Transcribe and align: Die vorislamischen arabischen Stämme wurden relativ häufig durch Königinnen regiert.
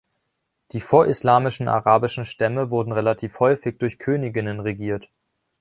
Die 0.71 0.79
vorislamischen 0.81 1.67
arabischen 1.67 2.25
Stämme 2.25 2.71
wurden 2.71 2.91
relativ 2.91 3.39
häufig 3.39 3.77
durch 3.77 3.99
Königinnen 3.99 4.59
regiert. 4.59 5.11